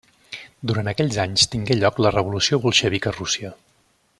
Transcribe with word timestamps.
Durant 0.69 0.87
aquells 0.91 1.19
anys 1.25 1.45
tingué 1.55 1.77
lloc 1.83 2.01
la 2.05 2.13
revolució 2.17 2.59
bolxevic 2.65 3.07
a 3.07 3.15
Rússia. 3.19 3.53